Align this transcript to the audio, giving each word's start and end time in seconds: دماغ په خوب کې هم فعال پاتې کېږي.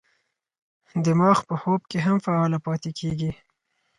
دماغ 1.05 1.37
په 1.49 1.55
خوب 1.61 1.81
کې 1.91 1.97
هم 2.05 2.17
فعال 2.25 2.53
پاتې 2.65 2.91
کېږي. 2.99 3.31